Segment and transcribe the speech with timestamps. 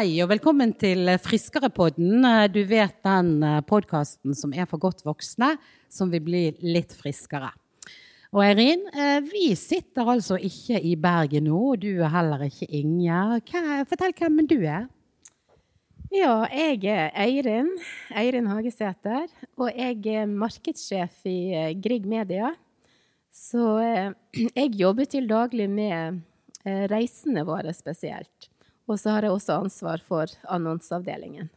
[0.00, 2.22] Hei og velkommen til Friskerepodden.
[2.48, 5.50] Du vet den podkasten som er for godt voksne,
[5.92, 7.50] som vil bli litt friskere.
[8.32, 12.70] Og Eirin, eh, vi sitter altså ikke i Bergen nå, og du er heller ikke
[12.78, 13.42] Inge.
[13.90, 14.86] Fortell hvem du er.
[16.08, 17.68] Ja, jeg er Eirin.
[18.16, 19.28] Eirin Hagesæter.
[19.60, 22.54] Og jeg er markedssjef i eh, Grieg Media.
[23.28, 24.16] Så eh,
[24.62, 26.24] jeg jobber til daglig med
[26.64, 28.49] reisene våre spesielt.
[28.90, 31.50] Og så har jeg også ansvar for annonseavdelingen.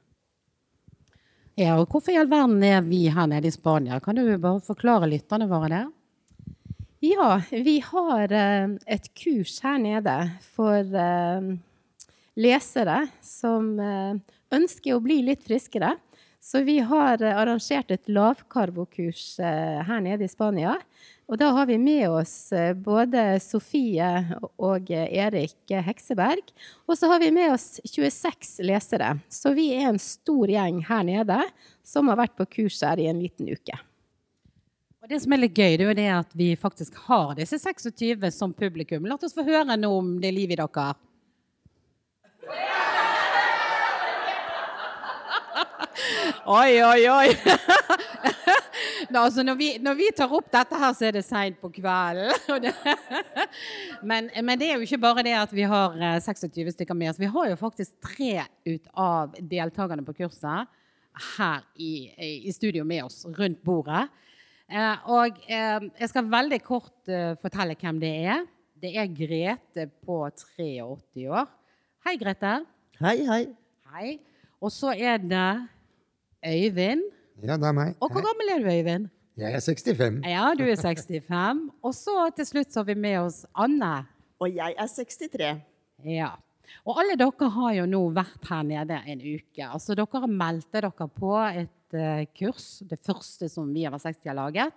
[1.57, 3.99] Ja, og Hvorfor i all verden er vi her nede i Spania?
[4.01, 5.83] Kan du bare forklare lytterne våre det?
[7.03, 10.15] Ja, vi har uh, et kurs her nede
[10.53, 11.49] for uh,
[12.39, 14.15] lesere som uh,
[14.55, 15.97] ønsker å bli litt friskere.
[16.43, 20.75] Så vi har arrangert et lavkarbokurs her nede i Spania.
[21.31, 24.09] Og da har vi med oss eh, både Sofie
[24.59, 26.51] og Erik Hekseberg.
[26.85, 29.13] Og så har vi med oss 26 lesere.
[29.31, 31.39] Så vi er en stor gjeng her nede
[31.83, 33.79] som har vært på kurs her i en liten uke.
[35.03, 37.59] Og Det som er litt gøy, det er jo det at vi faktisk har disse
[37.59, 39.07] 26 som publikum.
[39.07, 40.93] La oss få høre noe om det livet i dere.
[46.45, 47.27] Oi, oi, oi!
[49.13, 52.69] altså, når, vi, når, vi, tar opp dette her, så er det seint på kvelden.
[54.09, 55.95] men, men, det er jo ikke bare det at vi har
[56.25, 57.21] 26 eh, stykker med oss.
[57.21, 60.71] Vi har jo faktisk tre ut av deltakerne på kurset
[61.37, 62.09] her i,
[62.49, 64.07] i studio med oss rundt bordet.
[64.73, 68.45] Eh, og eh, jeg skal veldig kort eh, fortelle hvem det er.
[68.83, 71.51] Det er Grete på 83 år.
[72.07, 72.55] Hei, Grete.
[72.99, 73.43] Hei, hei.
[73.93, 74.09] Hei.
[74.63, 75.47] Og så er det
[76.45, 77.03] Øyvind.
[77.43, 77.95] Ja, det er meg.
[77.99, 79.09] Og hvor gammel er du, Øyvind?
[79.37, 80.21] Jeg er 65.
[80.29, 81.61] Ja, du er 65.
[81.81, 83.93] Og så til slutt så har vi med oss Anne.
[84.43, 85.53] Og jeg er 63.
[86.05, 86.33] Ja.
[86.85, 89.65] Og alle dere har jo nå vært her nede en uke.
[89.65, 94.37] Altså Dere meldte dere på et uh, kurs, det første som vi over 60 har
[94.37, 94.75] laget,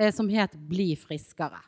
[0.00, 1.62] uh, som het Bli friskere.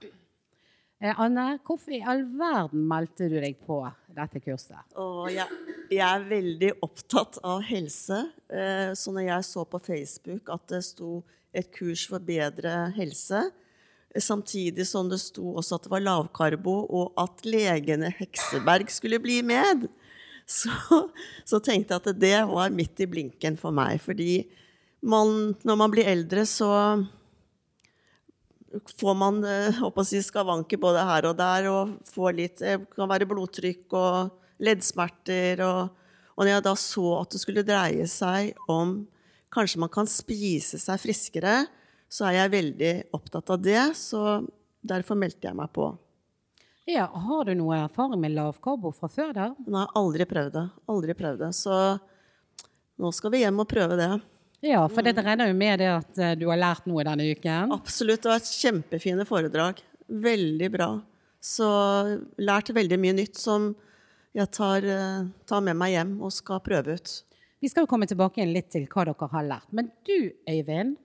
[0.99, 3.79] Eh, Anne, hvorfor i all verden meldte du deg på
[4.17, 4.81] dette kurset?
[4.99, 5.47] Og jeg,
[5.95, 8.25] jeg er veldig opptatt av helse.
[8.51, 11.21] Eh, så når jeg så på Facebook at det sto
[11.55, 13.45] et kurs for bedre helse,
[14.11, 19.23] eh, samtidig som det sto også at det var lavkarbo, og at legene Hekseberg skulle
[19.23, 19.87] bli med,
[20.59, 20.75] så,
[21.47, 24.03] så tenkte jeg at det var midt i blinken for meg.
[24.03, 24.49] Fordi
[25.07, 26.73] man, når man blir eldre, så
[29.01, 31.69] får man eh, si, skavanker både her og der.
[31.73, 34.31] og får litt, Det kan være blodtrykk og
[34.62, 35.62] leddsmerter.
[35.65, 35.89] Og,
[36.37, 39.01] og når jeg da så at det skulle dreie seg om
[39.55, 41.62] kanskje man kan spise seg friskere,
[42.09, 43.81] så er jeg veldig opptatt av det.
[43.97, 44.21] Så
[44.85, 45.91] derfor meldte jeg meg på.
[46.89, 49.35] Ja, Har du noe erfaring med lavkarbo fra før?
[49.37, 49.53] der?
[49.69, 50.67] Nei, aldri prøvd det.
[50.89, 51.50] Aldri prøvd det.
[51.56, 51.75] Så
[52.99, 54.12] nå skal vi hjem og prøve det.
[54.65, 57.75] Ja, for det regner jo med det at eh, du har lært noe denne uken?
[57.77, 58.25] Absolutt.
[58.25, 59.83] Det var et kjempefine foredrag.
[60.09, 60.89] Veldig bra.
[61.39, 61.69] Så
[62.43, 63.71] lært veldig mye nytt som
[64.35, 67.13] jeg tar, eh, tar, med meg hjem og skal prøve ut.
[67.63, 69.71] Vi skal jo komme tilbake litt til hva dere har lært.
[69.75, 70.99] Men du, Øyvind.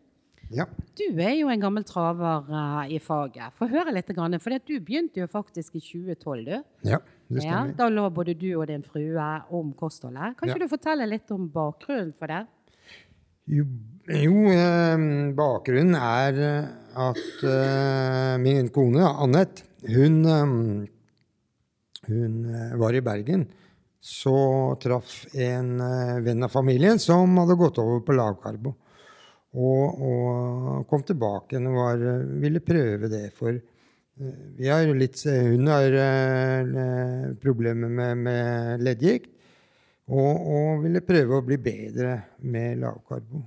[0.54, 0.68] Ja.
[0.98, 3.56] Du er jo en gammel traver uh, i faget.
[3.58, 4.10] Få høre litt.
[4.14, 6.58] For du begynte jo faktisk i 2012, du.
[6.90, 7.00] Ja,
[7.30, 7.48] det stemmer.
[7.48, 10.38] Ja, da lå både du og din frue om kostholdet.
[10.38, 10.68] Kan ikke ja.
[10.68, 12.44] du fortelle litt om bakgrunnen for det?
[13.52, 13.66] Jo,
[14.08, 15.02] jo eh,
[15.36, 16.68] bakgrunnen er eh,
[17.04, 20.54] at eh, min kone, Annette, hun, eh,
[22.08, 23.44] hun eh, var i Bergen.
[24.04, 24.36] Så
[24.84, 28.74] traff en eh, venn av familien som hadde gått over på lavkarbo.
[29.54, 32.08] Og, og kom tilbake og var,
[32.42, 33.28] ville prøve det.
[33.38, 33.60] For
[34.58, 35.94] vi har litt, hun har
[37.42, 39.33] problemer med, med leddgikt.
[40.12, 43.44] Og, og, ville prøve å bli bedre med lavkarbo.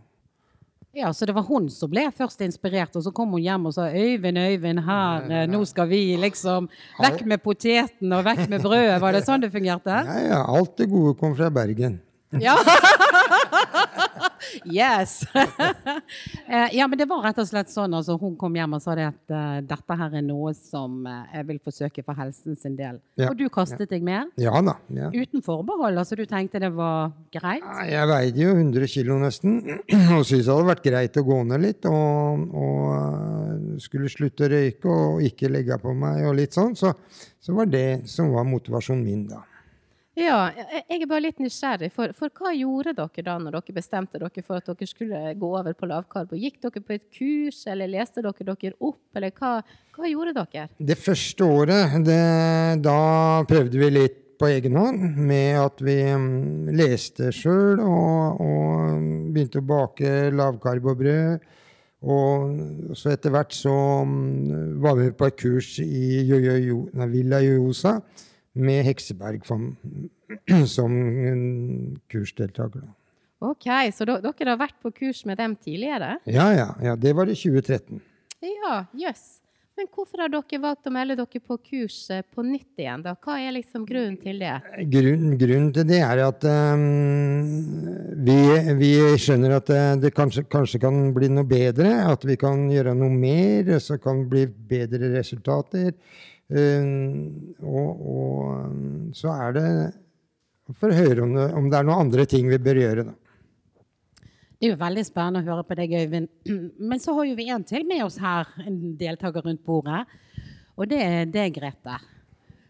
[0.97, 3.75] Ja, Så det var hun som ble først inspirert, og så kom hun hjem og
[3.77, 6.71] sa Øyvind, Øyvind, her, nei, nei, nå skal vi liksom
[7.05, 8.97] Vekk med poteten og vekk med brødet.
[9.03, 9.93] Var det sånn det fungerte?
[9.93, 10.41] Ja, ja.
[10.49, 12.01] Alt det gode kom fra Bergen.
[12.41, 12.57] Ja.
[14.79, 15.25] yes!
[16.47, 17.95] Eh, ja, men det var rett og slett sånn.
[17.97, 21.25] Altså, hun kom hjem og sa det at uh, dette her er noe som uh,
[21.33, 23.01] jeg vil forsøke for helsen sin del.
[23.19, 24.31] Ja, og du kastet deg med?
[24.39, 24.77] Ja da.
[24.95, 25.09] Ja.
[25.11, 25.99] Uten forbehold?
[25.99, 27.67] Altså du tenkte det var greit?
[27.91, 29.59] Jeg veide jo 100 kg nesten,
[30.15, 31.91] og syntes det hadde vært greit å gå ned litt.
[31.91, 36.79] Og, og skulle slutte å røyke og ikke legge på meg og litt sånn.
[36.79, 36.95] Så,
[37.43, 39.43] så var det som var motivasjonen min da.
[40.17, 40.49] Ja,
[40.89, 41.91] jeg er bare litt nysgjerrig.
[41.93, 45.51] For, for, hva gjorde dere da når dere bestemte dere for at dere skulle gå
[45.59, 46.39] over på lavkarbo?
[46.41, 49.59] Gikk dere på et kurs, eller leste dere dere opp, eller hva,
[49.93, 50.71] hva gjorde dere?
[50.79, 52.23] Det første året, det,
[52.87, 53.01] da
[53.49, 59.05] prøvde vi litt på egen hånd med at vi mm, leste sjøl og, og
[59.35, 61.45] begynte å bake lavkarbobrød.
[62.07, 63.75] Og så etter hvert så
[64.09, 66.41] mm, var vi på et kurs i jo,
[67.13, 67.99] Villa Jojosa
[68.57, 69.71] med Hekseberg som,
[70.77, 70.95] som
[72.13, 72.85] kursdeltaker.
[73.45, 76.17] OK, så dere har vært på kurs med dem tidligere?
[76.25, 76.95] Ja, ja, ja.
[76.97, 78.01] Det var i 2013.
[78.41, 79.27] Ja, jøss.
[79.77, 83.03] Men hvorfor har dere valgt å melde dere på kurs eh, på nytt igjen?
[83.05, 83.13] da?
[83.21, 84.55] Hva er liksom grunnen til det?
[84.89, 86.87] Grunn, grunnen til det er at um,
[88.25, 88.39] vi,
[88.79, 91.93] vi skjønner at det, det kanskje, kanskje kan bli noe bedre.
[92.09, 95.93] At vi kan gjøre noe mer, så kan det bli bedre resultater.
[96.47, 99.69] Um, og, og så er det
[100.75, 103.07] for å høre om det, om det er noen andre ting vi bør gjøre.
[103.09, 103.15] da.
[104.57, 106.29] Det er jo veldig spennende å høre på deg, Øyvind.
[106.91, 110.05] Men så har jo vi en til med oss her, en deltaker rundt bordet.
[110.77, 111.99] Og det er deg, Grete.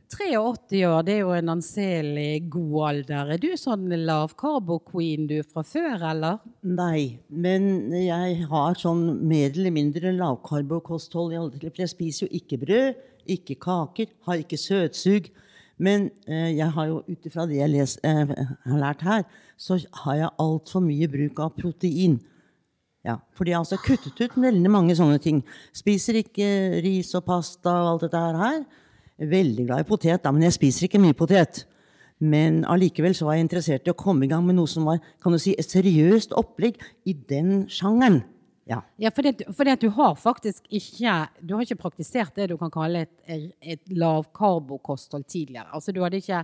[0.06, 3.32] 83 år, det er jo en anselig god alder.
[3.34, 6.38] Er du sånn lavkarbo-queen du fra før, eller?
[6.62, 11.58] Nei, men jeg har sånn mer eller mindre lavkarbokosthold.
[11.64, 15.28] for jeg spiser jo ikke brød, ikke kaker, har ikke søtsug.
[15.78, 18.32] Men eh, jeg har jo ut ifra det jeg les, eh,
[18.64, 19.26] har lært her,
[19.60, 22.18] så har jeg altfor mye bruk av protein.
[23.06, 25.44] Ja, fordi jeg har altså kuttet ut veldig mange sånne ting.
[25.76, 28.64] Spiser ikke ris og pasta og alt dette her.
[29.16, 31.62] Veldig glad i potet, da, men jeg spiser ikke mye potet.
[32.18, 35.02] Men allikevel så var jeg interessert i å komme i gang med noe som var
[35.22, 38.22] kan du si, et seriøst opplegg i den sjangeren.
[38.66, 38.80] Ja.
[38.98, 42.56] Ja, fordi, at- fordi at du har faktisk ikke Du har ikke praktisert det du
[42.58, 45.68] kan kalle et, et lavkarbokosthold tidligere.
[45.72, 46.40] Altså du hadde ikke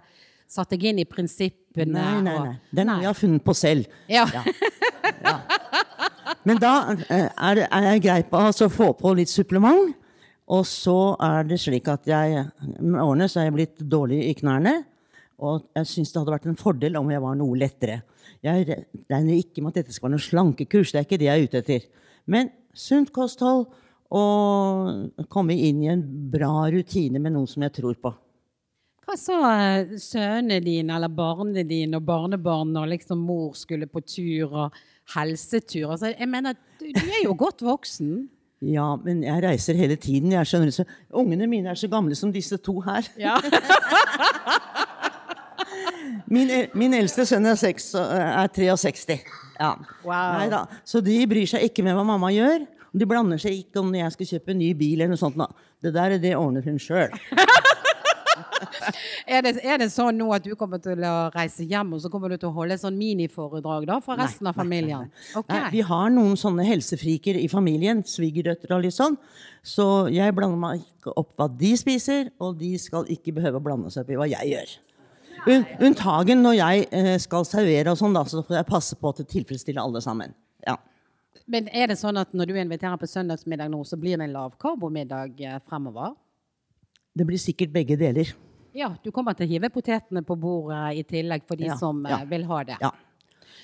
[0.53, 2.55] satt deg inn i prinsippene Nei, nei, nei.
[2.71, 3.87] Den har jeg funnet på selv.
[4.09, 4.27] Ja.
[6.45, 6.73] Men da
[7.09, 9.93] eh, er, det, er jeg grei på altså, å få på litt supplement.
[10.53, 12.43] Og så er det slik at jeg
[12.83, 14.83] med årene så er jeg blitt dårlig i knærne.
[15.43, 18.03] Og jeg syns det hadde vært en fordel om jeg var noe lettere.
[18.43, 18.67] Jeg
[19.11, 20.93] regner ikke med at dette skal være noe slankekurs.
[20.93, 21.87] Det er ikke det jeg er ute etter.
[22.31, 23.67] Men sunt kosthold
[24.13, 26.03] og komme inn i en
[26.33, 28.13] bra rutine med noen som jeg tror på.
[29.03, 34.05] Hva sa eh, sønnene dine eller barna dine og barnebarn når liksom mor skulle på
[34.07, 34.77] tur og
[35.17, 35.91] helsetur?
[35.91, 38.15] Altså, jeg mener, du, du er jo godt voksen.
[38.63, 40.31] Ja, men jeg reiser hele tiden.
[40.31, 40.85] Jeg skjønner så
[41.19, 43.09] Ungene mine er så gamle som disse to her.
[43.19, 43.35] Ja.
[46.33, 49.19] Min, min eldste sønn er, seks, og, eh, er 63.
[49.59, 49.75] Ja.
[50.07, 50.63] Wow.
[50.89, 52.65] Så de bryr seg ikke med hva mamma gjør.
[52.93, 55.01] De blander seg ikke om når jeg skal kjøpe en ny bil.
[55.01, 55.37] eller noe sånt.
[55.37, 55.49] nå.
[55.83, 57.13] Det der det ordner hun sjøl.
[59.29, 62.33] Er er det sånn nå at du kommer til å reise hjem, og så kommer
[62.33, 65.11] du til å holde sånn miniforedrag da for resten av familien?
[65.39, 65.51] Ok.
[65.53, 68.03] Nei, Vi har noen sånne helsefriker i familien.
[68.07, 69.19] Svigerdøtre og litt sånn.
[69.63, 73.65] Så jeg blander meg ikke opp hva de spiser, og de skal ikke behøve å
[73.65, 74.75] blande seg opp i hva jeg gjør.
[75.51, 79.11] Un, unntagen når jeg eh, skal servere og sånn, da, så får jeg passe på
[79.11, 80.35] at det tilfredsstiller alle sammen.
[80.67, 80.77] Ja.
[81.51, 84.37] Men er det sånn at når du inviterer på søndagsmiddag nå, så blir det en
[84.37, 86.15] lavkarbomiddag eh, fremover?
[87.13, 88.31] Det blir sikkert begge deler.
[88.73, 92.07] Ja, du kommer til å hive potetene på bordet i tillegg for de Ja, som
[92.07, 92.23] eh, ja.
[92.31, 92.79] vil ha det.
[92.81, 92.93] Ja.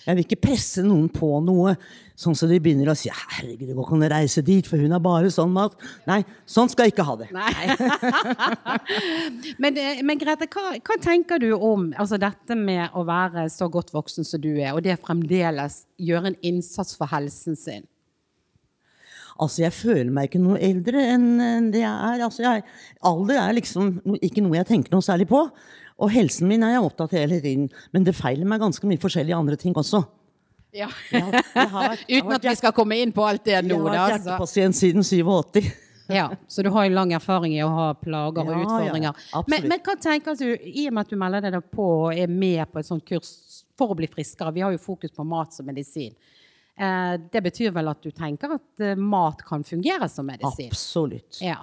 [0.09, 1.75] Jeg vil ikke presse noen på noe,
[2.17, 4.81] sånn så de begynner å si herregud, det går ikke an å reise dit, for
[4.81, 5.75] hun er bare sånn mat.
[6.09, 7.29] Nei, sånn skal jeg ikke ha det.
[9.63, 13.69] Men, eh, men Grete, hva, hva tenker du om altså dette med å være så
[13.73, 17.85] godt voksen som du er, og det fremdeles gjøre en innsats for helsen sin?
[19.39, 22.25] Altså, jeg føler meg ikke noe eldre enn det jeg er.
[22.27, 22.65] Altså, jeg,
[23.07, 25.45] alder er liksom ikke noe jeg tenker noe særlig på.
[25.99, 27.69] Og helsen min er jeg opptatt av hele tiden.
[27.93, 30.05] Men det feiler meg ganske mye forskjellige andre ting også.
[30.77, 30.87] Ja.
[31.11, 33.75] Har vært- Uten at vi skal komme inn på alt det nå.
[33.75, 35.63] Jeg har vært hjertepasient siden 87.
[36.09, 39.19] Ja, så du har jo lang erfaring i å ha plager og Ja, ja, utfordringer.
[39.35, 42.17] Ja, men, men hva tenker du, i og med at du melder deg på og
[42.17, 43.29] er med på et sånt kurs
[43.77, 46.15] for å bli friskere, vi har jo fokus på mat som medisin,
[46.81, 50.71] eh, det betyr vel at du tenker at eh, mat kan fungere som medisin?
[50.73, 51.43] Absolutt.
[51.45, 51.59] Ja.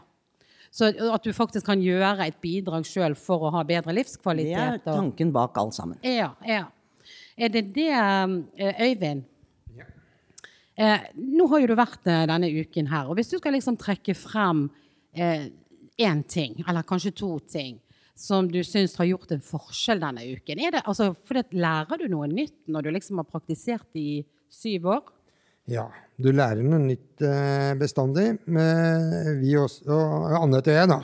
[0.76, 4.82] Så at du faktisk kan gjøre et bidrag sjøl for å ha bedre livskvalitet.
[4.84, 6.02] Det er tanken bak alt sammen.
[6.04, 6.66] ja, ja.
[7.36, 8.76] Er det det, Øyvind?
[8.80, 9.24] Øyvind?
[10.76, 13.78] Eh, nå har jo du vært eh, denne uken her, og hvis du skal liksom
[13.80, 14.68] trekke frem
[15.16, 17.78] én ting, eller kanskje to ting,
[18.20, 22.00] som du syns har gjort en forskjell denne uken, er det, altså, for det, lærer
[22.00, 25.08] du noe nytt når du liksom har praktisert i syv år?
[25.72, 25.88] Ja,
[26.22, 28.30] du lærer noe nytt eh, bestandig.
[28.46, 31.00] Vi også, og Anette og jeg, da.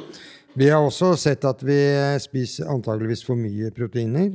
[0.60, 1.80] Vi har også sett at vi
[2.20, 4.34] spiser antageligvis for mye proteiner.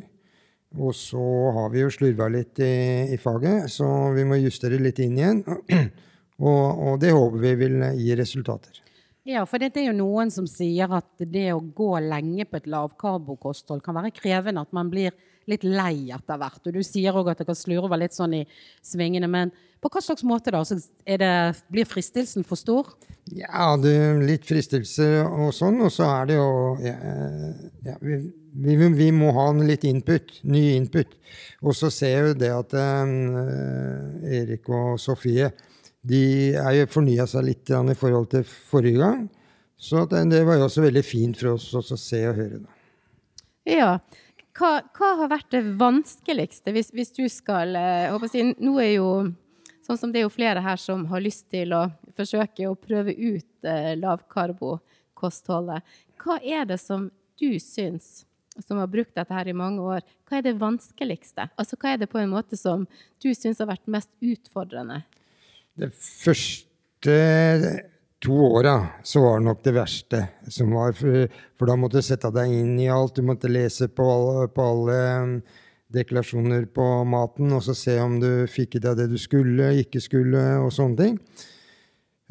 [0.77, 1.23] Og så
[1.57, 5.45] har vi jo slurva litt i, i faget, så vi må justere litt inn igjen.
[6.37, 8.83] Og, og det håper vi vil gi resultater.
[9.27, 12.69] Ja, for det er jo noen som sier at det å gå lenge på et
[12.71, 14.63] lavkarbokosthold kan være krevende.
[14.63, 15.17] At man blir
[15.51, 16.63] litt lei etter hvert.
[16.63, 18.45] Og du sier òg at det kan slurve litt sånn i
[18.87, 19.27] svingene.
[19.31, 19.51] Men
[19.83, 20.63] på hva slags måte da?
[20.63, 21.33] Det,
[21.75, 22.95] blir fristelsen for stor?
[23.35, 25.83] Ja, det er litt fristelse og sånn.
[25.83, 26.49] Og så er det jo
[26.87, 26.97] ja,
[27.87, 28.23] ja, vi,
[28.63, 30.39] vi, vi, må ha litt input.
[30.47, 31.19] Ny input.
[31.67, 35.51] Og så ser jeg jo det at uh, Erik og Sofie
[36.07, 36.23] de
[36.61, 39.27] er jo fornya seg litt i forhold til forrige gang.
[39.77, 42.61] Så det, var jo også veldig fint for oss å se og høre.
[43.69, 43.97] Ja.
[44.57, 47.77] Hva, hva, har vært det vanskeligste, hvis, hvis du skal
[48.09, 49.11] håper å si, Nå er jo
[49.87, 51.87] sånn som det er jo flere her som har lyst til å
[52.17, 55.85] forsøke å prøve ut eh, lavkarbokostholdet.
[56.23, 58.25] Hva er det som du syns,
[58.65, 61.51] som har brukt dette her i mange år, hva er det vanskeligste?
[61.61, 62.87] Altså hva er det på en måte som
[63.23, 65.03] du syns har vært mest utfordrende?
[65.77, 67.17] Det første
[68.25, 70.23] to åra så var det nok det verste.
[70.49, 71.29] som var, For,
[71.59, 73.17] for da måtte du sette deg inn i alt.
[73.17, 75.35] Du måtte lese på alle, på alle um,
[75.93, 80.03] deklarasjoner på maten og så se om du fikk i deg det du skulle, ikke
[80.03, 81.21] skulle, og sånne ting.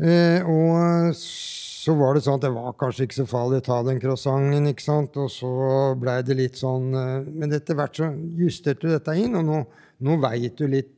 [0.02, 3.78] Eh, og så var det sånn at det var kanskje ikke så farlig å ta
[3.86, 5.16] den croissanten, ikke sant?
[5.22, 5.54] og så
[6.02, 9.62] blei det litt sånn eh, Men etter hvert så justerte du dette inn, og nå,
[10.04, 10.92] nå veit du litt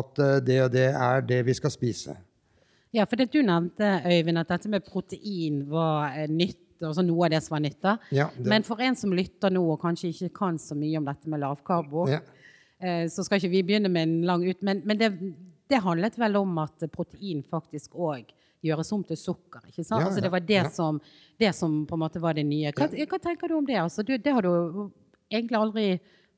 [0.00, 2.16] at eh, det og det er det vi skal spise.
[2.94, 6.60] Ja, for det du nevnte, Øyvind, at dette med protein var eh, nytt.
[6.84, 7.86] Altså noe av det som var nytt.
[8.12, 11.30] Ja, Men for en som lytter nå og kanskje ikke kan så mye om dette
[11.30, 12.20] med lavkarbo, ja.
[12.84, 14.60] Eh, så skal ikke vi begynne med en lang ut.
[14.66, 15.10] Men, men det,
[15.70, 18.32] det, handlet vel om at protein faktisk òg
[18.64, 19.62] gjøres om til sukker.
[19.70, 20.02] ikke sant?
[20.02, 21.00] Ja, altså det var det, som,
[21.40, 22.72] det, som, på en måte var det nye.
[22.76, 23.78] Hva, hva tenker du om det?
[23.80, 24.90] Altså, du, det har du
[25.30, 25.86] egentlig aldri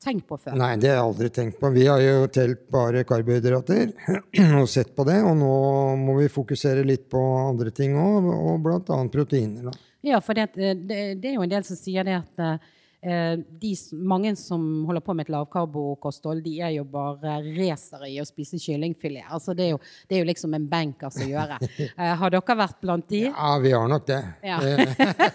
[0.02, 0.56] tenkt på før?
[0.58, 1.70] Nei, det har jeg aldri tenkt på.
[1.74, 3.92] Vi har jo telt bare karbohydrater
[4.60, 5.18] og sett på det.
[5.26, 5.56] Og nå
[6.00, 9.02] må vi fokusere litt på andre ting òg, og bl.a.
[9.12, 9.70] proteiner.
[9.70, 9.76] Da.
[10.06, 12.72] Ja, for det, det, det, er jo en del som sier det at eh,
[13.02, 18.26] de, mange som holder på med et lavkarbokosthold, de er jo bare racere i å
[18.26, 19.28] spise kyllingfilet.
[19.30, 21.60] Altså, det, er jo, det er jo liksom en bankers å gjøre.
[21.96, 23.20] Eh, har dere vært blant de?
[23.28, 24.18] Ja, vi har nok det.
[24.44, 24.58] Ja.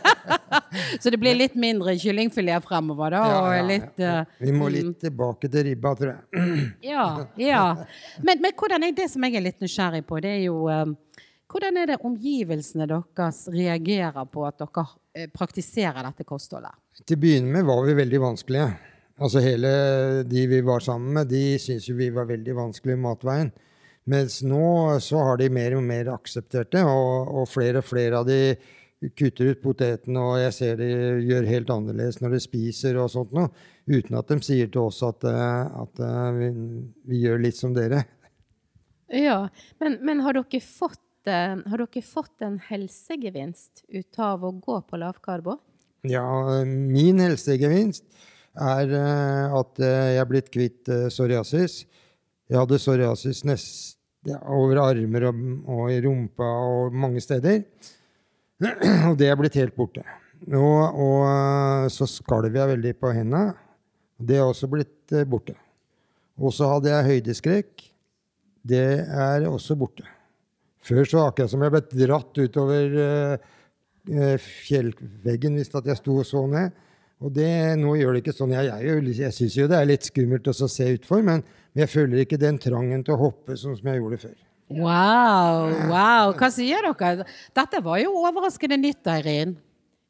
[1.02, 3.22] Så det blir litt mindre kyllingfilet fremover, da?
[3.32, 4.98] Ja, ja, litt, uh, vi må litt mm.
[5.06, 6.46] tilbake til ribba, tror jeg.
[6.92, 7.06] ja,
[7.40, 7.64] ja.
[8.22, 10.96] Men, men, hvordan er det som jeg er litt nysgjerrig på, det er jo um,
[11.52, 14.98] hvordan er det omgivelsene deres reagerer på at dere eh,
[15.34, 16.76] praktiserer dette kostholdet?
[17.04, 18.70] Til å begynne med var vi veldig vanskelige.
[19.22, 19.72] Altså Hele
[20.26, 23.52] de vi var sammen med, de syntes jo vi var veldig vanskelige i matveien.
[24.10, 28.22] Mens nå så har de mer og mer akseptert det, og, og flere og flere
[28.22, 28.56] av de
[29.18, 30.88] kutter ut potetene, og jeg ser de
[31.26, 33.50] gjør helt annerledes når de spiser og sånt noe,
[33.90, 36.50] uten at de sier til oss at, eh, at eh, vi,
[37.10, 38.04] vi, gjør litt som dere.
[39.12, 39.48] Ja,
[39.82, 44.80] men, men har, dere fått, eh, har dere fått en helsegevinst ut av å gå
[44.88, 45.58] på lavkarbo?
[46.08, 46.26] Ja,
[46.66, 48.08] min helsegevinst
[48.58, 48.94] er
[49.54, 51.84] at jeg er blitt kvitt psoriasis.
[52.50, 57.62] Jeg hadde psoriasis nest, over armer og, og i rumpa og mange steder.
[59.10, 60.04] Og det er blitt helt borte.
[60.50, 63.56] Og, og eh, så skalv jeg veldig på hendene.
[64.22, 65.56] Det er også blitt eh, borte.
[66.38, 67.86] Og så hadde jeg høydeskrekk.
[68.62, 70.06] Det er også borte.
[70.82, 76.46] Før så akkurat som jeg ble dratt utover uh, fjellveggen hvis jeg sto og så
[76.50, 76.78] ned.
[77.22, 78.54] Og det, nå gjør det ikke sånn.
[78.56, 81.92] Jeg, jeg, jeg syns jo det er litt skummelt å se utfor, men, men jeg
[81.92, 84.40] føler ikke den trangen til å hoppe sånn som jeg gjorde før.
[84.72, 86.32] Wow, wow.
[86.38, 87.28] Hva sier dere?
[87.58, 89.58] Dette var jo overraskende nytt, Eirin.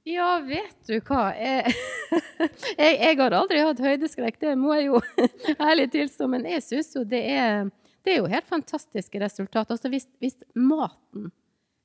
[0.07, 1.27] Ja, vet du hva.
[1.37, 1.73] Jeg,
[2.81, 5.01] jeg, jeg har aldri hatt høydeskrekk, det må jeg jo
[5.69, 6.29] ærlig tilstå.
[6.31, 7.67] Men jeg syns jo det er,
[8.05, 9.75] det er jo helt fantastiske resultater.
[9.75, 11.31] Altså hvis, hvis maten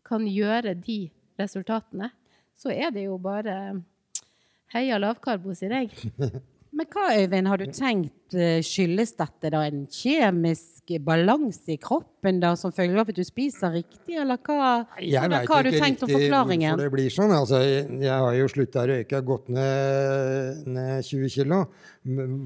[0.06, 0.98] kan gjøre de
[1.40, 2.10] resultatene,
[2.56, 3.82] så er det jo bare
[4.72, 6.12] heia lavkarbo, sier jeg.
[6.76, 12.40] Men hva, Øyvind, har du tenkt eh, skyldes dette da en kjemisk balanse i kroppen
[12.42, 16.04] da, som følge av at du spiser riktig, eller hva, jeg hva har du tenkt
[16.04, 16.74] om forklaringen?
[16.74, 17.32] Hvorfor det blir sånn.
[17.32, 21.64] Altså, jeg har jo slutta å røyke, jeg gått ned, ned 20 kg.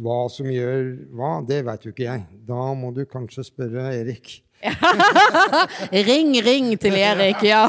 [0.07, 2.27] Hva som gjør hva, det vet jo ikke jeg.
[2.47, 4.39] Da må du kanskje spørre Erik.
[6.11, 7.65] ring, ring til Erik, ja.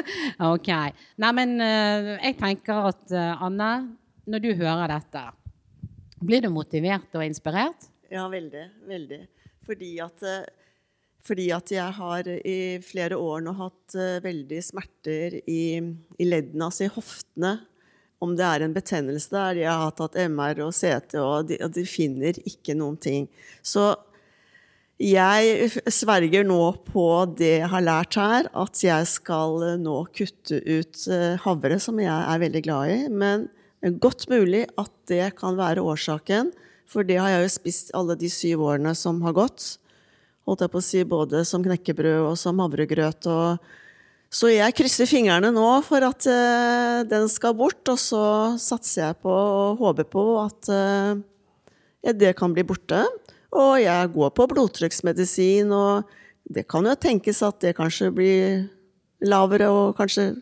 [0.54, 0.74] ok.
[1.18, 3.72] Nei, men uh, jeg tenker at uh, Anne,
[4.30, 5.30] når du hører dette
[6.26, 7.88] blir du motivert og inspirert?
[8.12, 8.68] Ja, veldig.
[8.88, 9.20] Veldig.
[9.64, 10.46] Fordi at, eh,
[11.24, 16.68] fordi at jeg har i flere år nå hatt uh, veldig smerter i, i, leddene,
[16.68, 17.54] altså i hoftene.
[18.20, 19.62] Om det er en betennelse der.
[19.64, 23.30] Jeg har tatt MR og CT, og de, og de finner ikke noen ting.
[23.62, 23.94] Så
[24.94, 27.04] Jeg sverger nå på
[27.34, 31.98] det jeg har lært her, at jeg skal eh, nå kutte ut eh, havre, som
[31.98, 33.00] jeg er veldig glad i.
[33.10, 33.48] Men
[34.00, 36.52] godt mulig at det kan være årsaken,
[36.88, 39.76] for det har jeg jo spist alle de syv årene som har gått.
[40.44, 43.28] Holdt jeg på å si både som knekkebrød og som havregrøt.
[43.28, 43.64] Og
[44.34, 48.24] så jeg krysser fingrene nå for at uh, den skal bort, og så
[48.60, 53.00] satser jeg på og håper på at uh, det kan bli borte.
[53.54, 56.10] Og jeg går på blodtrykksmedisin, og
[56.50, 58.64] det kan jo tenkes at det kanskje blir
[59.24, 60.32] lavere, og kanskje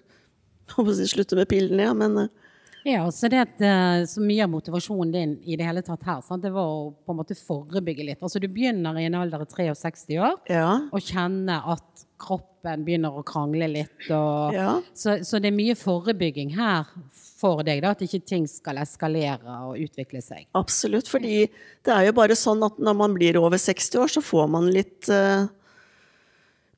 [0.72, 2.41] si, slutte med pillene, ja, men uh,
[2.84, 6.42] ja, så, det, at så mye av motivasjonen din i det hele tatt her, sant?
[6.42, 8.22] det var å på en måte forebygge litt.
[8.22, 10.66] Altså Du begynner i en alder av 63 år ja.
[10.90, 13.96] og kjenner at kroppen begynner å krangle litt.
[14.08, 14.76] Og, ja.
[14.94, 19.56] så, så, det er mye forebygging her for deg, da, at ikke ting skal eskalere
[19.66, 20.46] og utvikle seg.
[20.58, 21.48] Absolutt, fordi
[21.82, 24.70] det er jo bare sånn at når man blir over 60 år, så får man
[24.74, 25.50] litt uh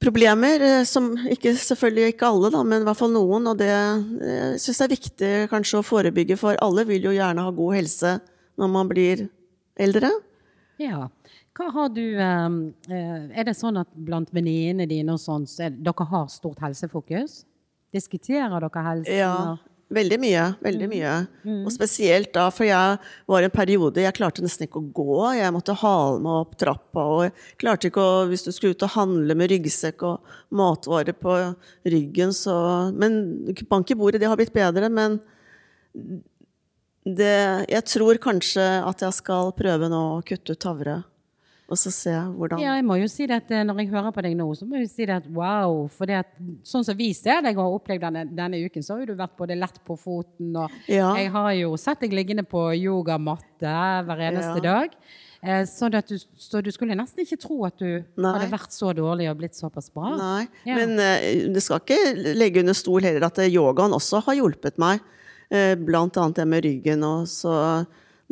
[0.03, 3.49] problemer, eh, som ikke, selvfølgelig ikke alle, da, men i hvert fall noen.
[3.51, 7.45] Og det jeg syns jeg er viktig kanskje å forebygge, for alle vil jo gjerne
[7.47, 8.17] ha god helse
[8.61, 9.27] når man blir
[9.81, 10.11] eldre.
[10.83, 11.09] Ja.
[11.55, 12.57] Hva har du ehm,
[12.91, 16.63] eh, Er det sånn at blant venninnene dine og sånn, så er, dere har stort
[16.65, 17.45] helsefokus?
[17.95, 19.15] Diskuterer dere helse?
[19.15, 19.55] Ja,
[19.93, 20.45] Veldig mye.
[20.65, 21.13] Veldig mye.
[21.45, 21.61] Mm.
[21.67, 22.99] Og spesielt da, for jeg
[23.31, 25.19] var i en periode jeg klarte nesten ikke å gå.
[25.37, 27.05] Jeg måtte hale meg opp trappa.
[27.05, 31.13] og jeg klarte ikke å, Hvis du skulle ut og handle med ryggsekk og matvarer
[31.13, 31.37] på
[31.85, 34.89] ryggen, så Men bank i bordet, det har blitt bedre.
[34.89, 35.21] Men
[37.05, 41.03] det, jeg tror kanskje at jeg skal prøve nå å kutte ut havre
[41.65, 44.13] og så se hvordan Ja, jeg må jo si det at eh, når jeg hører
[44.13, 45.87] på deg nå, så må jeg si det at wow.
[45.93, 46.33] For det at,
[46.67, 49.21] sånn som vi ser deg og har opplevd denne, denne, uken, så har jo du
[49.23, 51.09] vært både lett på foten og ja.
[51.17, 54.67] Jeg har jo sett deg liggende på yogamatte hver eneste ja.
[54.67, 54.99] dag.
[55.41, 58.35] Eh, så, du, så, du, skulle nesten ikke tro at du Nei.
[58.37, 60.13] hadde vært så dårlig og blitt såpass bra.
[60.21, 60.77] Nei, ja.
[60.79, 65.01] men uh, det skal ikke legge under stol heller at yogaen også har hjulpet meg.
[65.49, 67.53] Uh, blant annet det med ryggen og så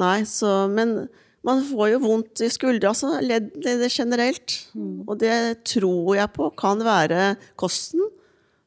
[0.01, 1.03] Nei, så Men
[1.43, 4.55] man får jo vondt i skuldra, altså ledd generelt.
[4.79, 5.03] Mm.
[5.09, 8.05] Og det tror jeg på kan være kosten.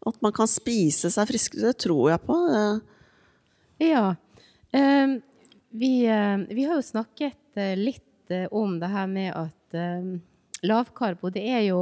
[0.06, 2.36] At man kan spise seg friskere, det tror jeg på.
[3.82, 4.04] Ja.
[4.76, 5.16] Um,
[5.76, 9.52] vi, uh, vi, har jo snakket uh, litt uh, om det her med at
[10.64, 11.80] lavkarbo, det er jo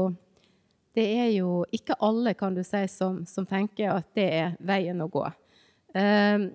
[0.97, 5.01] det er jo ikke alle kan du si, som, som tenker at det er veien
[5.01, 5.23] å gå.
[5.93, 6.47] Um,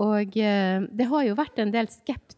[0.00, 2.36] og det har jo vært en del skept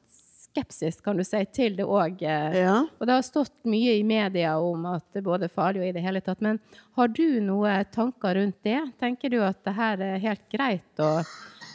[0.51, 2.23] skepsis kan du si, til det òg.
[2.23, 2.81] Ja.
[2.99, 5.95] Og det har stått mye i media om at det er både farlig og i
[5.97, 6.43] det hele tatt.
[6.45, 6.61] Men
[6.99, 8.81] har du noen tanker rundt det?
[9.01, 11.23] Tenker du at det her er helt greit, og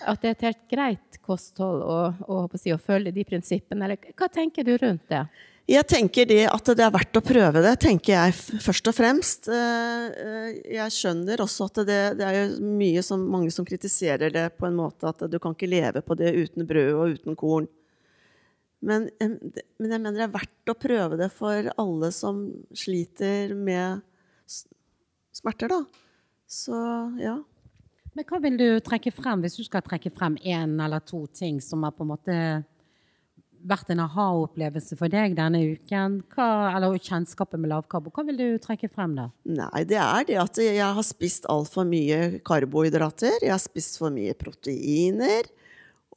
[0.04, 3.88] at det er et helt greit kosthold å, å, å, å følge de prinsippene?
[3.88, 5.26] Eller hva tenker du rundt det?
[5.64, 9.48] Jeg tenker det at det er verdt å prøve det, tenker jeg først og fremst.
[9.48, 14.50] Eh, eh, jeg skjønner også at det, det er mye som, mange som kritiserer det
[14.58, 17.70] på en måte at du kan ikke leve på det uten brød og uten korn.
[18.84, 22.44] Men, men, jeg mener det er verdt å prøve det for alle som
[22.76, 24.04] sliter med
[25.34, 25.80] smerter, da.
[26.50, 26.76] Så
[27.22, 27.38] ja.
[28.14, 31.62] Men hva vil du trekke frem, hvis du skal trekke frem én eller to ting
[31.64, 32.38] som har på en måte
[33.64, 36.20] vært en aha-opplevelse for deg denne uken?
[36.36, 38.12] Hva, eller kjennskapet med lavkarbo.
[38.14, 39.30] Hva vil du trekke frem da?
[39.48, 43.40] Nei, det er det at jeg har spist altfor mye karbohydrater.
[43.40, 45.50] Jeg har spist for mye proteiner.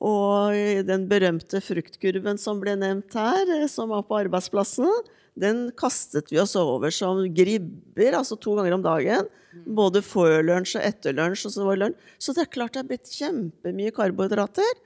[0.04, 4.90] Og den berømte fruktkurven som ble nevnt her, eh, som var på arbeidsplassen,
[5.36, 9.28] den kastet vi oss over som gribber, altså to ganger om dagen.
[9.66, 11.46] Både før lunsj og etter lunsj.
[11.48, 12.10] Og så, var lunsj.
[12.18, 14.82] så det er klart det er blitt kjempemye karbohydrater.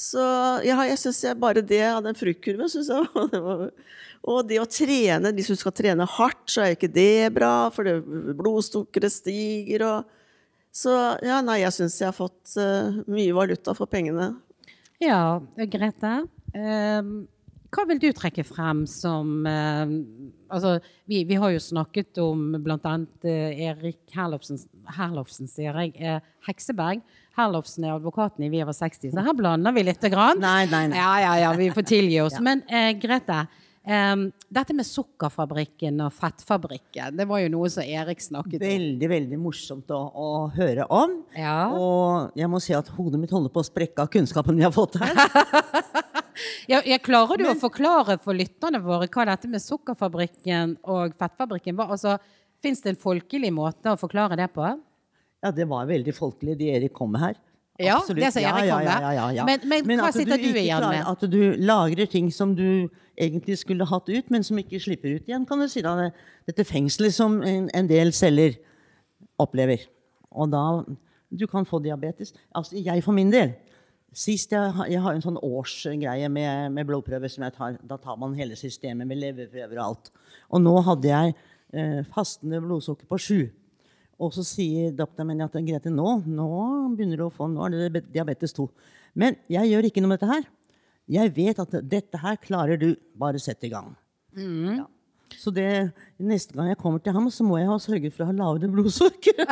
[0.00, 0.22] Så
[0.64, 3.08] ja, jeg syns bare det av den fruktkurven synes jeg
[3.44, 3.66] var,
[4.30, 7.88] Og det å trene, hvis du skal trene hardt, så er ikke det bra, for
[8.36, 9.84] blodsukkeret stiger.
[9.88, 10.19] og
[10.70, 10.94] så
[11.26, 14.32] ja, nei, jeg syns jeg har fått uh, mye valuta for pengene.
[15.02, 16.14] Ja, Grete.
[16.54, 17.26] Uh,
[17.70, 19.90] hva vil du trekke frem som uh,
[20.50, 20.76] altså,
[21.10, 22.94] vi, vi, har jo snakket om bl.a.
[23.26, 24.62] Erik Herlofsen,
[24.94, 27.02] Herlofsen sier jeg, Hekseberg.
[27.38, 30.38] Herlofsen er advokaten i Vi over 60, så her blander vi lite grann.
[30.42, 30.98] Nei, nei, nei.
[30.98, 32.38] Ja, ja, ja, vi får tilgi oss.
[32.38, 32.44] ja.
[32.46, 32.62] Men
[33.02, 33.44] Grete,
[33.80, 38.66] dette med sukkerfabrikken og fettfabrikken, det var jo noe som Erik snakket om.
[38.66, 41.16] Veldig veldig morsomt å, å høre om.
[41.34, 41.72] Ja.
[41.72, 44.74] Og jeg må si at hodet mitt holder på å sprekke av kunnskapen vi har
[44.74, 45.16] fått her.
[46.72, 51.16] jeg, jeg klarer du Men, å forklare for lytterne våre hva dette med sukkerfabrikken og
[51.18, 51.96] fettfabrikken var?
[51.96, 52.18] Altså,
[52.60, 54.64] Fins det en folkelig måte å forklare det på?
[55.40, 57.38] Ja, det var veldig folkelig, de Erik kom med her.
[57.80, 58.20] Ja, Absolutt.
[58.22, 58.66] det sier jeg.
[58.68, 59.02] ja, kom ja, med.
[59.02, 59.44] ja, ja, ja.
[59.48, 61.04] Men- men hva sitter du du igjen med?
[61.06, 62.88] At du lagrer ting som du
[63.18, 65.82] egentlig skulle hatt ut, men som ikke slipper ut igjen, kan du si.
[65.82, 66.10] da.
[66.46, 68.56] Dette fengselet som en, en del celler
[69.38, 69.86] opplever.
[70.32, 70.84] Og da
[71.30, 72.32] Du kan få diabetes.
[72.54, 73.52] Altså, jeg for min del
[74.12, 77.76] Sist jeg, jeg har en sånn årsgreie med, med blodprøver som jeg tar.
[77.86, 80.10] Da tar man hele systemet med leverprøver og alt.
[80.50, 81.34] Og nå hadde jeg
[81.72, 83.38] eh, fastende blodsukker på sju.
[84.20, 86.48] Og så sier doktoren min at Grete, nå, nå
[86.96, 88.66] begynner du å få nå er det diabetes 2.
[89.18, 90.48] Men jeg gjør ikke noe med dette her.
[91.10, 92.92] Jeg vet at dette her klarer du.
[93.18, 93.94] Bare sett i gang.
[94.36, 94.84] Ja.
[95.40, 95.66] Så det,
[96.20, 98.70] neste gang jeg kommer til ham, så må jeg ha sørget for å ha lavere
[98.70, 99.40] blodsukker.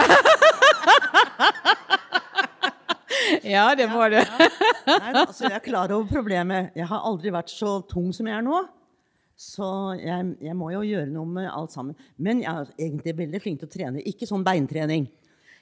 [3.48, 4.16] Ja, det må du.
[4.18, 6.72] Nei, altså, jeg er klar over problemet.
[6.76, 8.60] Jeg har aldri vært så tung som jeg er nå.
[9.38, 9.66] Så
[10.00, 11.94] jeg, jeg må jo gjøre noe med alt sammen.
[12.18, 14.02] Men jeg er egentlig veldig flink til å trene.
[14.10, 15.06] Ikke sånn beintrening.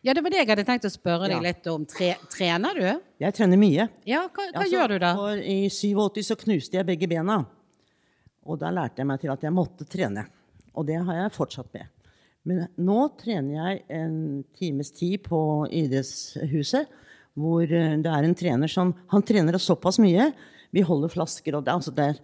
[0.07, 1.43] Ja, det var det jeg hadde tenkt å spørre deg Ja.
[1.45, 1.85] litt om.
[1.89, 2.87] Tre, trener du?
[3.21, 3.89] Jeg trener mye.
[4.09, 5.11] Ja, hva, hva Altså, gjør du da?
[5.19, 7.41] For I 87 så knuste jeg begge bena.
[8.47, 10.25] Og da lærte jeg meg til at jeg måtte trene.
[10.77, 11.89] Og det har jeg fortsatt med.
[12.47, 14.17] Men nå trener jeg en
[14.57, 15.41] times tid på
[15.75, 16.87] idrettshuset,
[17.37, 20.31] hvor eh, det er en trener som Han trener oss såpass mye.
[20.73, 22.21] Vi holder flasker, og det, altså det er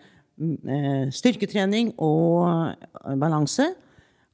[1.13, 3.73] styrketrening og eh, balanse.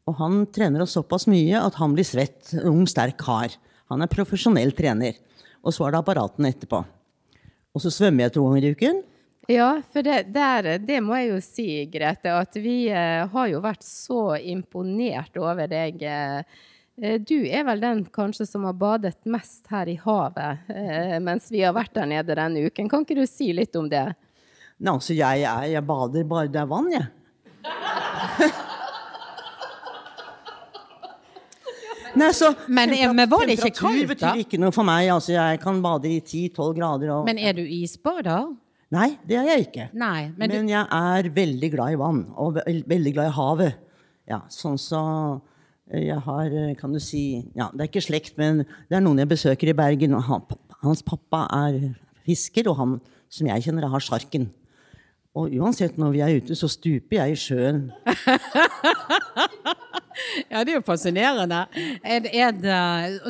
[0.09, 2.55] Og han trener oss såpass mye at han blir svett.
[2.65, 3.53] Ung, sterk kar.
[3.93, 5.19] Han er profesjonell trener.
[5.65, 6.81] Og så er det apparatene etterpå.
[7.75, 9.03] Og så svømmer jeg to ganger i uken.
[9.49, 13.63] Ja, for det, der, det må jeg jo si, Grete, at vi eh, har jo
[13.65, 16.03] vært så imponert over deg.
[16.05, 16.43] eh.
[17.01, 21.49] Eh, Du er vel den kanskje som har badet mest her i havet eh, mens
[21.53, 22.91] vi har vært der nede denne uken.
[22.93, 24.11] Kan ikke du si litt om det?
[24.79, 27.07] Nei, altså jeg, er, jeg bader bare det er vann, jeg.
[32.19, 33.91] Nei, så Men, eh, men var det ikke kaldt, da?
[33.91, 35.11] Temperatur betyr ikke noe for meg.
[35.13, 37.13] Altså, jeg kan bade i 10-12 grader.
[37.15, 37.27] Og...
[37.29, 38.49] Men er du isbader?
[38.95, 39.91] Nei, det er jeg ikke.
[39.93, 43.85] Nei, men, Men, du, jeg er veldig glad i vann, og veldig glad i havet.
[44.29, 45.03] Ja, sånn så
[45.91, 49.05] eh, jeg har, eh, kan du si ja, Det er ikke slekt, men det er
[49.05, 50.17] noen jeg besøker i Bergen.
[50.17, 51.81] og Han, hans pappa er
[52.29, 52.97] fisker, og han
[53.29, 54.49] som jeg kjenner, har sjarken.
[55.39, 57.83] Og uansett når vi er ute, så stuper jeg i sjøen.
[60.51, 61.61] ja, det er jo fascinerende.
[62.03, 62.79] Er, det- er det,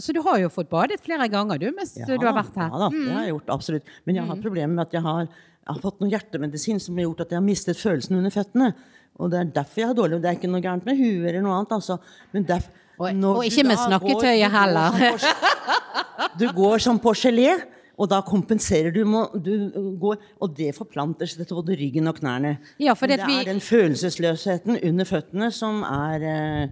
[0.05, 2.71] så du har jo fått badet flere ganger, du, mens du har vært her.
[2.73, 3.93] Ja da, det har jeg gjort, absolutt.
[4.09, 7.09] Men jeg har problemer med at jeg har, jeg har fått noe hjertemedisin som har
[7.11, 8.71] gjort at jeg har mistet følelsen under føttene.
[9.19, 11.43] Og det er derfor jeg har dårlig Det er ikke noe gærent med huet eller
[11.43, 11.99] noe annet, altså.
[12.33, 12.69] Men derf,
[12.99, 14.91] Og- og ikke med snakketøyet heller.
[16.39, 17.53] Du går som på gelé,
[17.99, 19.01] og da kompenserer du.
[19.05, 22.57] Må, du går, og det forplanter seg til både ryggen og knærne.
[22.79, 26.71] Ja, det at vi- er den følelsesløsheten under føttene som er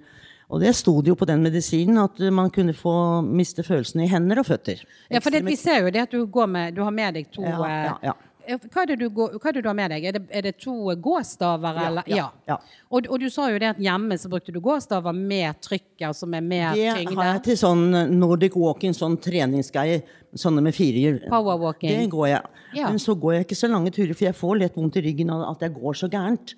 [0.48, 4.06] Og det sto det jo på den medisinen, at man kunne få miste følelsene i
[4.06, 4.78] hender og føtter.
[5.10, 7.32] Ja, for det, vi ser jo det at du, går med, du har med deg
[7.34, 8.12] to Ja, ja, ja.
[8.46, 10.04] Hva er det du, går, er det du har med deg?
[10.08, 11.80] Er det, er det to gåstaver?
[11.80, 12.10] Ja, eller?
[12.10, 12.56] ja, ja.
[12.90, 16.28] Og, og du sa jo det at hjemme så brukte du gåstaver med trykk, altså
[16.30, 17.16] med mer Det tyngde.
[17.18, 20.04] har jeg til sånn Nordic walking, sånn treningsgreier.
[20.36, 21.18] Sånne med fire hjul.
[21.32, 21.90] Power walking.
[21.90, 22.54] Det går jeg.
[22.76, 22.90] Ja.
[22.90, 25.30] Men så går jeg ikke så lange turer, for jeg får lett vondt i ryggen
[25.32, 26.54] av at jeg går så gærent.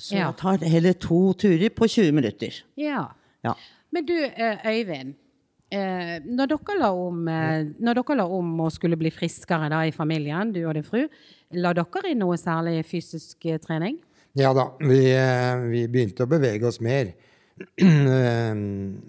[0.00, 2.56] Så jeg tar heller to turer på 20 minutter.
[2.80, 3.04] Ja.
[3.46, 3.54] Ja.
[3.94, 5.14] Men du, eh, Øyvind.
[5.72, 9.78] Eh, når, dere la om, eh, når dere la om å skulle bli friskere da,
[9.88, 11.06] i familien, du og din fru,
[11.56, 13.96] la dere inn noe særlig fysisk eh, trening?
[14.36, 17.14] Ja da, vi, eh, vi begynte å bevege oss mer.
[17.82, 18.52] Eh,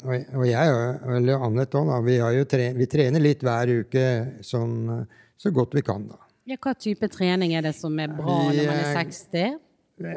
[0.03, 1.91] og og jeg og- Annet òg.
[2.05, 4.03] Vi, tre, vi trener litt hver uke
[4.43, 5.05] sånn,
[5.39, 6.19] så godt vi kan, da.
[6.45, 9.59] Ja, hva type trening er det som er bra Vi, når man er eh, 60?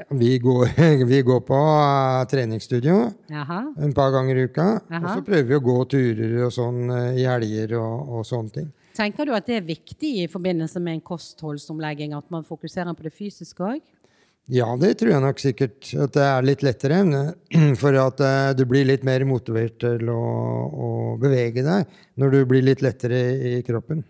[0.08, 2.94] Vi går, vi går på eh, treningsstudio
[3.32, 3.60] Aha.
[3.76, 4.68] en par ganger i uka.
[4.88, 8.54] Og så prøver vi å gå turer og sånn eh, i helger og, og sånne
[8.54, 8.70] ting.
[8.96, 13.04] Tenker du at det er viktig i forbindelse med en kostholdsomlegging at man fokuserer på
[13.04, 13.84] det fysiske òg?
[14.48, 17.02] Ja, det tror jeg nok sikkert at det er litt lettere.
[17.82, 20.20] For at eh, du blir litt mer motivert til å,
[20.72, 24.06] å bevege deg når du blir litt lettere i kroppen.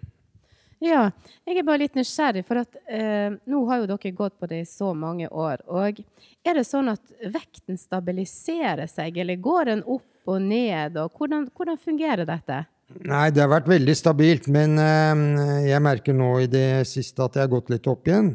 [0.84, 1.06] Ja,
[1.48, 4.60] jeg er bare litt nysgjerrig, for at eh, nå har jo dere gått på det
[4.60, 5.62] i så mange år.
[5.72, 6.02] Og
[6.44, 10.98] er det sånn at vekten stabiliserer seg, eller går den opp og ned?
[11.00, 12.66] Og hvordan, hvordan fungerer dette?
[13.08, 17.38] Nei, det har vært veldig stabilt, men eh, jeg merker nå i det siste at
[17.38, 18.34] jeg har gått litt opp igjen.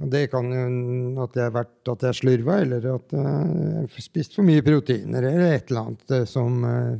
[0.00, 3.86] Og det kan jo at jeg har vært at jeg slurva, eller at eh, jeg
[3.86, 6.94] har spist for mye proteiner, eller et eller annet eh, som eh,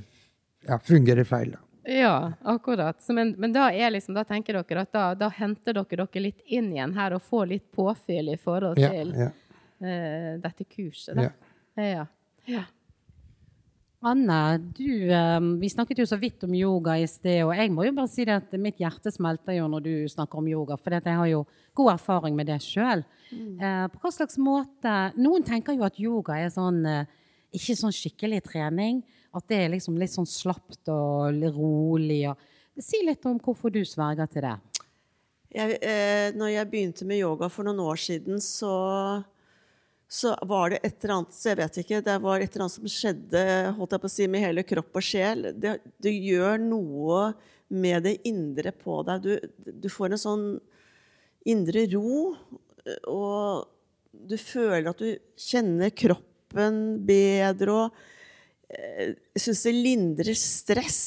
[0.69, 1.55] ja, fungerer feil.
[1.55, 1.64] Da.
[1.85, 3.03] Ja, akkurat.
[3.03, 6.25] Så, men, men da, er liksom, da tenker dere at da, da henter dere dere
[6.27, 9.31] litt inn igjen her og får litt påfyll i forhold til ja.
[9.81, 11.16] eh, dette kurset.
[11.16, 11.31] Da.
[11.31, 11.87] Ja.
[11.87, 12.05] Ja.
[12.51, 12.66] ja.
[14.05, 14.40] Anne,
[14.77, 17.95] du, eh, vi snakket jo så vidt om yoga i sted, og jeg må jo
[17.97, 21.16] bare si det at mitt hjerte smelter jo når du snakker om yoga, for jeg
[21.23, 21.47] har jo
[21.81, 23.07] god erfaring med det sjøl.
[23.31, 23.57] Mm.
[23.57, 26.83] Eh, på hva slags måte Noen tenker jo at yoga er sånn
[27.55, 29.01] ikke sånn skikkelig trening.
[29.37, 32.23] At det er liksom litt sånn slapt og rolig.
[32.31, 32.81] Og.
[32.83, 34.57] Si litt om hvorfor du sverger til det.
[35.51, 38.75] Jeg, eh, når jeg begynte med yoga for noen år siden, så
[40.11, 42.75] så var det et eller annet så jeg vet ikke, det var et eller annet
[42.75, 43.43] som skjedde
[43.77, 45.45] holdt jeg på å si, med hele kropp og sjel.
[45.55, 47.21] Det, du gjør noe
[47.71, 49.23] med det indre på deg.
[49.23, 50.47] Du, du, får en sånn
[51.47, 52.33] indre ro,
[53.07, 53.71] og
[54.11, 57.77] du føler at du kjenner kroppen bedre.
[57.77, 58.19] og
[58.70, 61.00] Jeg syns det lindrer stress,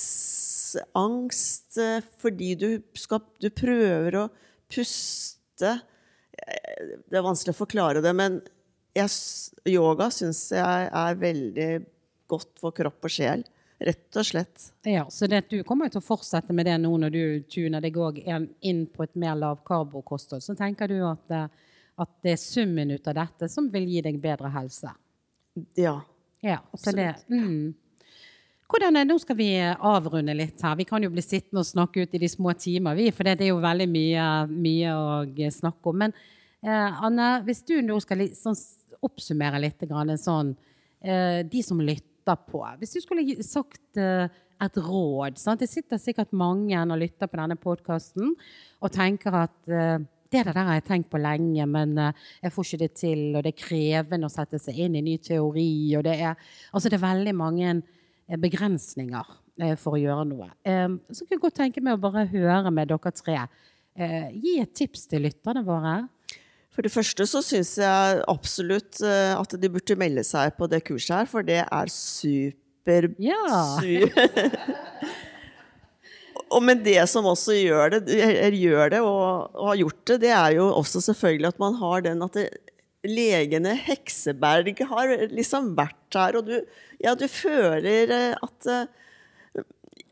[0.98, 4.28] angst, eh, fordi du, skal, du prøver å
[4.72, 5.72] puste.
[6.34, 8.42] Eh, det er vanskelig å forklare det, men
[8.98, 9.10] jeg,
[9.70, 11.72] yoga syns jeg er veldig
[12.30, 13.46] godt for kropp og sjel.
[13.84, 14.70] Rett og slett.
[14.88, 17.98] Ja, Så det, du kommer til å fortsette med det nå når du tuner deg
[18.62, 20.44] inn på et mer lavkarbokosthold.
[20.46, 21.48] Så tenker du at, eh,
[22.00, 24.94] at, det er summen ut av dette som vil gi deg bedre helse?
[25.76, 26.00] Ja.
[26.44, 27.24] Ja absolutt.
[27.28, 27.74] Det, mm.
[28.74, 30.78] Hvordan er, Nå skal vi avrunde litt her.
[30.80, 33.36] Vi kan jo bli sittende og snakke ut i de små timer, vi, for det
[33.44, 36.00] er jo veldig mye, mye å snakke om.
[36.06, 36.16] Men
[36.64, 38.58] eh, Anne, hvis du nå skal sånn,
[39.04, 39.84] oppsummere litt
[40.22, 40.54] sånn
[41.04, 42.64] eh, De som lytter på.
[42.80, 44.26] Hvis du skulle sagt eh,
[44.64, 45.62] et råd sant?
[45.62, 50.00] Det sitter sikkert mange og lytter på denne podkasten og tenker at eh,
[50.34, 53.22] det der har jeg tenkt på lenge, men jeg får ikke det til.
[53.32, 55.70] Og det er krevende å sette seg inn i ny teori.
[55.98, 57.76] Og det er, altså det er veldig mange
[58.42, 59.36] begrensninger
[59.80, 60.50] for å gjøre noe.
[60.66, 63.40] Så kunne jeg godt tenke meg å bare høre med dere tre.
[64.34, 66.02] Gi et tips til lytterne våre.
[66.74, 70.82] For det første så syns jeg absolutt eh, at de burde melde seg på det
[70.88, 73.12] kurset her, for det er super...
[73.22, 73.44] Ja.
[73.78, 74.58] super.
[76.54, 78.18] og men det som også gjør det,
[78.58, 82.06] gjør det og, og, har gjort det, det er jo også selvfølgelig at man har
[82.06, 82.48] den at det,
[83.04, 86.56] legene Hekseberg har liksom vært her, og du,
[87.04, 88.70] ja, du føler eh, at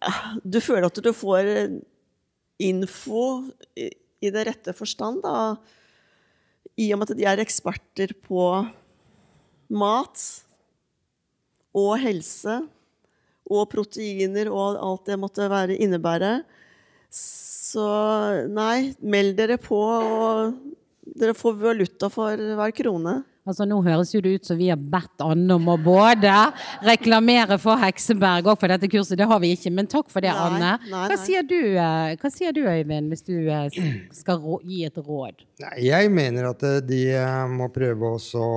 [0.01, 0.11] ja,
[0.43, 1.47] Du føler at du får
[2.61, 3.23] info
[3.79, 3.87] i,
[4.21, 5.55] i det rette forstand, da
[6.79, 8.45] i og med at de er eksperter på
[9.71, 10.23] mat
[11.77, 12.61] og helse
[13.51, 16.33] og proteiner og alt det måtte være innebære.
[17.11, 17.87] Så
[18.51, 20.55] nei, meld dere på, og
[21.19, 23.21] dere får valuta for hver krone.
[23.41, 26.29] Altså Nå høres jo det ut som vi har bedt Anne om å både
[26.85, 29.17] reklamere for Hekseberg og for dette kurset.
[29.17, 30.73] Det har vi ikke, men takk for det, nei, Anne.
[30.91, 33.79] Nei, hva, sier du, eh, hva, sier du, Øyvind, hvis du eh,
[34.13, 35.41] skal gi et råd?
[35.81, 37.01] Jeg mener at eh, de
[37.49, 38.51] må prøve å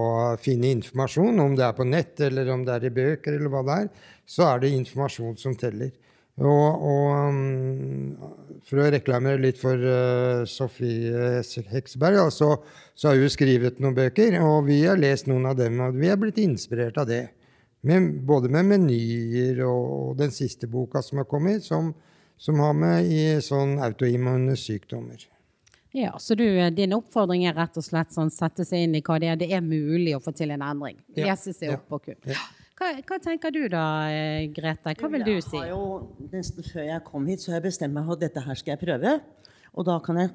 [0.44, 3.64] finne informasjon, om det er på nett eller om det er i bøker eller hva
[3.64, 4.10] det er.
[4.26, 5.92] Så er det informasjon som teller.
[6.34, 8.16] Og, og, um,
[8.66, 12.56] for å reklamere litt for uh, Sofie Hekseberg, så,
[12.94, 16.10] så, har hun skrevet noen bøker, og vi har lest noen av dem, og vi
[16.10, 17.28] er blitt inspirert av det.
[17.86, 21.92] Med, både med menyer og den siste boka som har kommet, som,
[22.40, 25.28] som har med i sånn autoimmune sykdommer.
[25.94, 29.20] Ja, Så du, din oppfordring er rett og slett sånn sette seg inn i hva
[29.22, 30.96] det er det er mulig å få til en endring?
[31.14, 32.18] Lese seg opp og kun.
[32.26, 32.40] Ja.
[32.74, 34.96] Hva, hva, tenker du da, eh, Grete?
[34.98, 35.54] Hva vil du si?
[35.54, 38.24] Jeg har jo, nesten Før jeg kom hit, så har jeg bestemt meg for at
[38.24, 39.12] dette her skal jeg prøve.
[39.74, 40.32] Og da kan jeg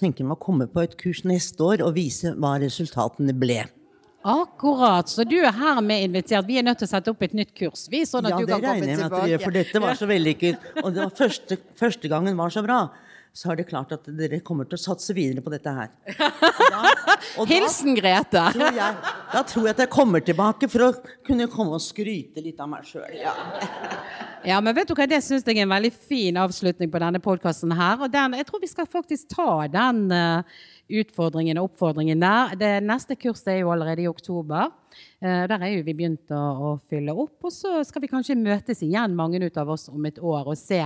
[0.00, 3.60] tenke meg å komme på et kurs neste år og vise hva resultatene ble.
[4.24, 5.08] Akkurat.
[5.10, 6.46] Så du er hermed invitert.
[6.48, 7.84] Vi er nødt til å sette opp et nytt kurs.
[7.92, 8.88] Vi, sånn at ja, du kan komme tilbake.
[8.88, 10.68] Ja, det regner jeg med at dere gjør, for dette var så vellykket.
[10.84, 12.82] Og første, første gangen var så bra
[13.32, 15.92] så er det klart at dere kommer til å satse videre på dette her.
[16.72, 18.40] Da, Hilsen Grete!
[18.52, 18.96] Tror jeg,
[19.32, 20.88] da tror jeg at jeg kommer tilbake for å
[21.24, 23.08] kunne komme og skryte litt av meg sjøl.
[23.16, 23.32] Ja.
[24.50, 24.58] ja.
[24.64, 27.72] men vet du hva, det syns jeg er en veldig fin avslutning på denne podkasten
[27.76, 28.02] her.
[28.04, 30.60] Og den, jeg tror vi skal faktisk ta den uh,
[31.02, 32.56] utfordringen og oppfordringen der.
[32.60, 34.72] Det neste kurset er jo allerede i oktober.
[35.22, 37.38] Uh, der er jo vi begynt å, å fylle opp.
[37.48, 40.84] Og så skal vi kanskje møtes igjen, mange av oss, om et år og se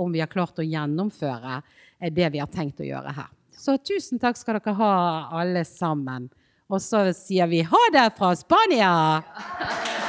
[0.00, 1.60] om vi har klart å gjennomføre
[2.00, 3.30] eh, det vi har tenkt å gjøre her.
[3.52, 4.92] Så tusen takk skal dere ha,
[5.42, 6.30] alle sammen.
[6.70, 9.99] Og så sier vi ha det fra Spania!